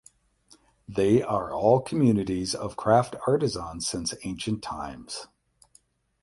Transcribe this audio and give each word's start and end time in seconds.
They 0.87 1.21
are 1.21 1.53
all 1.53 1.79
communities 1.79 2.55
of 2.55 2.75
craft 2.75 3.15
artisans 3.27 3.85
since 3.87 4.15
ancient 4.23 4.63
times. 4.63 5.27